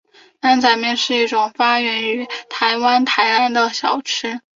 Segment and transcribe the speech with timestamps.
[0.39, 4.41] 担仔面是一种发源于台湾台南的小吃。